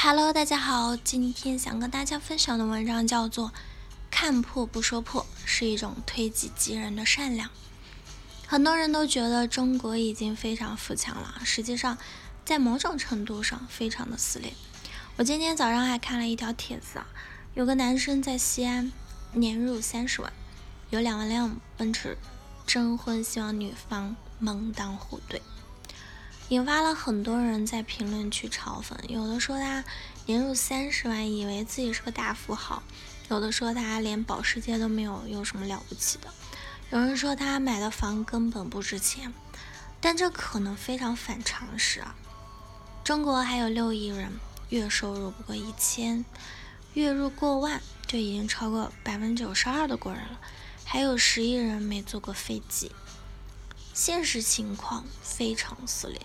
[0.00, 3.48] Hello，大家好，今天想跟大家分享的文章叫做
[4.08, 7.48] 《看破不说破是一种推己及人的善良》。
[8.46, 11.98] 很多人都觉得中国已经非常富强了，实际上，
[12.44, 14.52] 在某种程度上非常的撕裂。
[15.16, 17.06] 我今天早上还看了一条帖子啊，
[17.54, 18.92] 有个男生在西安
[19.32, 20.32] 年入三十万，
[20.90, 22.16] 有两万辆奔驰，
[22.64, 25.42] 征婚希望女方门当户对。
[26.50, 29.84] 引发了很多人在评论区嘲讽，有的说他
[30.24, 32.82] 年入三十万，以为自己是个大富豪；
[33.28, 36.32] 有的说他连保时捷都没有，有什么了不起的？
[36.90, 39.34] 有人说他买的房根本不值钱，
[40.00, 42.14] 但这可能非常反常识啊！
[43.04, 44.32] 中国还有六亿人，
[44.70, 46.24] 月收入不过一千，
[46.94, 50.40] 月入过万就已经超过百分之九十二的国人了，
[50.86, 52.90] 还有十亿人没坐过飞机。
[53.92, 56.20] 现实情况非常撕裂，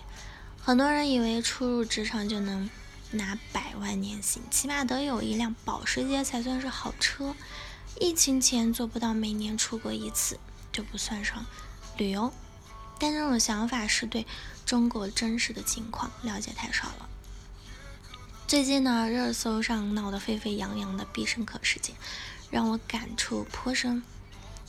[0.66, 2.70] 很多人以为初入职场就能
[3.10, 7.36] 拿百万年薪，起码得有一辆保时捷才算是好车。
[8.00, 10.40] 疫情前做不到每年出国一次
[10.72, 11.44] 就不算上
[11.98, 12.32] 旅游，
[12.98, 14.26] 但这种想法是对
[14.64, 17.10] 中国真实的情况了解太少了。
[18.46, 21.94] 最近呢，热搜上闹得沸沸扬扬的必胜客事件，
[22.50, 24.02] 让我感触颇深。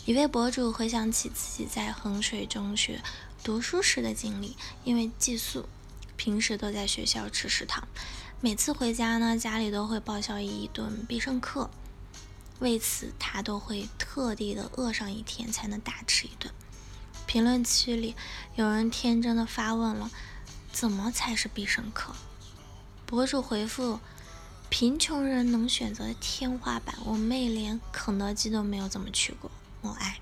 [0.03, 3.01] 一位博主回想起自己在衡水中学
[3.41, 5.67] 读书时的经历，因为寄宿，
[6.17, 7.87] 平时都在学校吃食堂，
[8.41, 11.69] 每次回家呢，家里都会报销一顿必胜客，
[12.59, 16.53] 为此他都会特地的饿上一天才能大吃一顿。
[17.25, 18.15] 评论区里
[18.55, 20.09] 有人天真的发问了：
[20.71, 22.13] 怎么才是必胜客？
[23.05, 23.99] 博主回复：
[24.69, 29.51] 贫穷人能选择天花板，我妹连肯德基都没有怎么去过。
[29.81, 30.19] 默哀，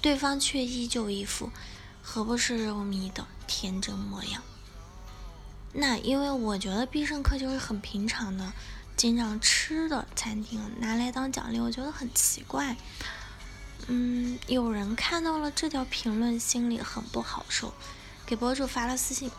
[0.00, 1.50] 对方却依旧一副
[2.02, 4.42] 何不是肉迷的天真模样。
[5.72, 8.52] 那因为我觉得必胜客就是很平常的、
[8.96, 12.76] 经常吃的餐厅，拿来当奖励，我觉得很奇怪。
[13.86, 17.72] 嗯，有人看到了这条评论，心里很不好受，
[18.26, 19.30] 给博主发了私信，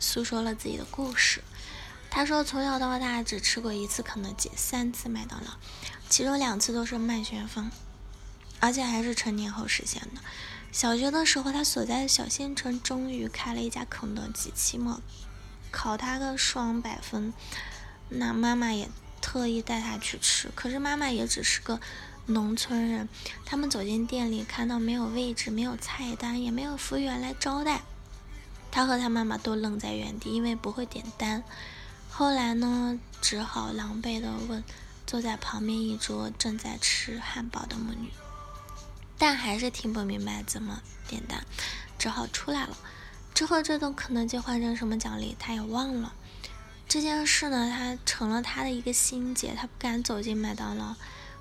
[0.00, 1.42] 诉说了自己的故事。
[2.10, 5.52] 他说，从小到大只吃过一次肯德基，三次麦当劳，
[6.08, 7.70] 其中两次都是麦旋风。
[8.58, 10.22] 而且还是成年后实现的。
[10.72, 15.00] 小学的时候，他所在的小县城终于开了一家肯德基，期末
[15.70, 17.32] 考他个双百分，
[18.08, 18.88] 那妈妈也
[19.20, 20.50] 特意带他去吃。
[20.54, 21.80] 可是妈妈也只是个
[22.26, 23.08] 农村人，
[23.44, 27.82] 他们走进店里，看到没有位置、没有菜单，也没有服务员来招待，
[28.70, 31.42] 他和他妈妈都愣在原地，因为不会点单。
[32.10, 34.64] 后来呢，只好狼狈地问
[35.06, 38.10] 坐在旁边一桌正在吃汉堡的母女。
[39.18, 41.44] 但还是听不明白怎么点单，
[41.98, 42.76] 只好出来了。
[43.36, 46.14] 之后这顿肯德基换成什么奖励，他也忘了。
[46.88, 50.94] 这件事呢，他成了他的一个心结，他不敢走进麦当劳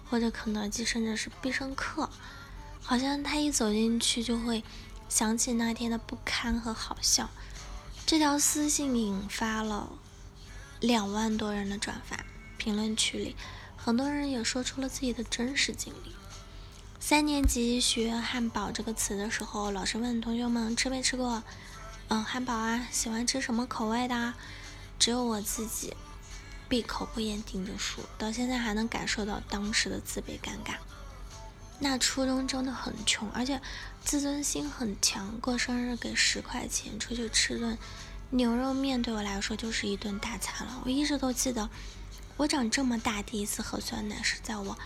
[0.10, 2.10] 或者肯德基，甚至是必胜客。
[2.82, 4.62] 好像他一走进去就会
[5.08, 7.30] 想起那天的不堪和好笑。
[8.06, 9.88] 这条私信引发了
[10.82, 12.26] 两万多人的转发，
[12.58, 13.38] 评论区里
[13.78, 16.14] 很多人也说出了自己的真实经历。
[17.00, 21.42] 三年级学汉堡这个词的时候，老师问同学们吃没吃过，
[22.08, 24.34] 嗯，汉堡啊，喜欢吃什么口味的？
[25.00, 25.94] 只有我自己
[26.70, 30.76] 闭口不言盯着书，到现在还能感受到当时的自卑尴尬。
[31.80, 33.60] 那初中真的很穷，而且
[34.04, 37.78] 自尊心很强，过生日给十块钱出去吃顿
[38.30, 40.82] 牛肉面，对我来说就是一顿大餐了。
[40.86, 41.70] 我一直都记得，
[42.38, 44.78] 我长这么大第一次喝酸奶是在我。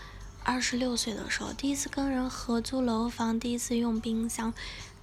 [0.42, 4.52] 二十六岁的时候，第一次跟人合租楼房，第一次用冰箱，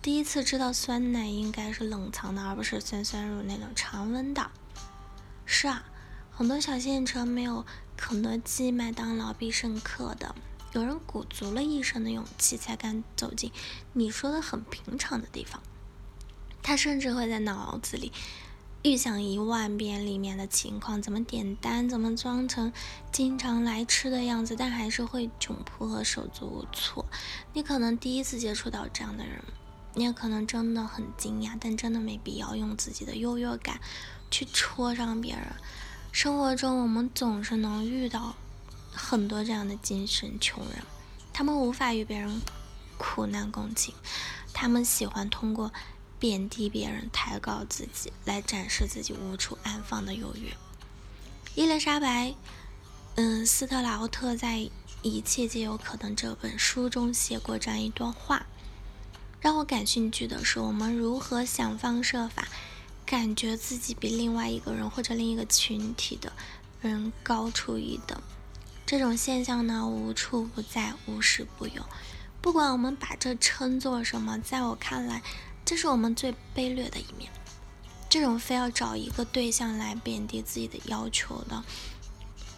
[0.01, 4.49] 第一次知道酸奶应该是冷藏的，而不是酸酸乳那种常温的。
[5.45, 5.85] 是啊，
[6.31, 7.65] 很多小县城没有
[7.95, 10.35] 肯德基、麦当劳、必胜客的，
[10.73, 13.51] 有人鼓足了一生的勇气才敢走进
[13.93, 15.61] 你说的很平常的地方。
[16.61, 18.11] 他甚至会在脑子里。
[18.87, 22.71] 预想一万遍里面的情况，怎么点单，怎么装成
[23.11, 27.05] 经常来吃的样子，但还是会窘迫和手足无措。
[27.51, 29.43] 你可能第一次接触到这样的人，
[29.93, 33.77] 你也可能真的很惊讶，但真的没必要用自己的优越感
[34.31, 35.43] 去戳伤别人。
[36.13, 38.35] 生活中，我们总是能遇到
[38.93, 40.81] 很多这样的精神穷人，
[41.33, 42.41] 他们无法与别人
[42.97, 43.93] 苦难共情，
[44.53, 45.73] 他们喜欢通过。
[46.19, 50.51] 贬低别人，抬高自己，来展示自己无处安放的优越。
[51.55, 52.33] 伊丽莎白，
[53.15, 54.57] 嗯，斯特劳特在
[55.01, 58.45] 《一切皆有可能》这本书中写过这样一段话，
[59.39, 62.47] 让我感兴趣的是，我们如何想方设法
[63.05, 66.33] 感觉自己比另外一个人或者另一个群体的
[66.81, 68.19] 人高出一等。
[68.85, 71.85] 这种现象呢，无处不在，无时不有。
[72.41, 75.21] 不管我们把这称作什么，在我看来，
[75.67, 77.29] 这是我们最卑劣的一面。
[78.07, 81.61] 这种非要找一个对象来贬低自己的要求的，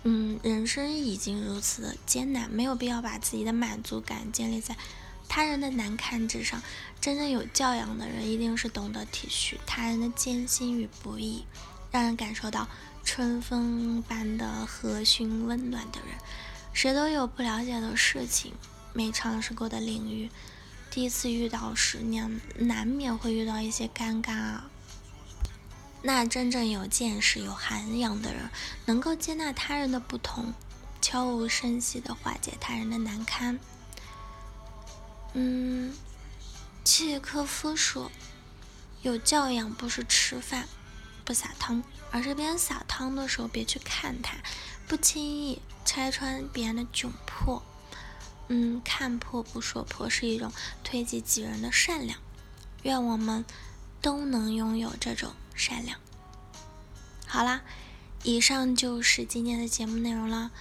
[0.03, 4.77] 嗯，人生已经如此的艰难，没有必要把自己的满足感建立在。
[5.27, 6.61] 他人的难堪之上，
[7.01, 11.45] 真正有教养的人一定是懂得体恤他人的艰辛与不易，
[11.89, 12.67] 让人感受到
[13.03, 16.15] 春风般的和煦温暖的人。
[16.73, 18.53] 谁都有不了解的事情，
[18.93, 20.29] 没尝试过的领域，
[20.91, 24.69] 第一次遇到时，难难免会遇到一些尴尬啊。
[26.01, 28.49] 那真正有见识、有涵养的人，
[28.85, 30.53] 能够接纳他人的不同，
[31.01, 33.59] 悄无声息地化解他人的难堪。
[35.33, 35.93] 嗯，
[36.83, 38.11] 契诃夫说
[39.03, 40.67] ：“有教养不是吃饭
[41.23, 44.37] 不撒汤，而是别人撒汤的时候别去看他，
[44.87, 47.61] 不轻易拆穿别人的窘迫。
[48.49, 50.51] 嗯，看破不说破是一种
[50.83, 52.19] 推己及人的善良。
[52.83, 53.45] 愿我们
[54.01, 55.97] 都能拥有这种善良。
[57.25, 57.61] 好啦，
[58.23, 60.51] 以上就是今天的节目内容了。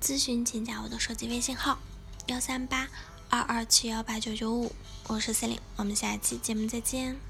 [0.00, 1.78] 咨询请加我的手机微信号：
[2.26, 2.88] 幺三八。”
[3.30, 4.72] 二二七幺八九九五，
[5.06, 7.27] 我是 C 琳，我们下期节目再见。